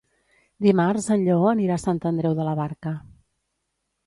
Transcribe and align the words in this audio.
Dimarts 0.67 1.09
en 1.15 1.25
Lleó 1.27 1.45
anirà 1.51 1.75
a 1.75 1.83
Sant 1.85 2.01
Andreu 2.13 2.35
de 2.41 2.49
la 2.49 2.57
Barca. 2.63 2.97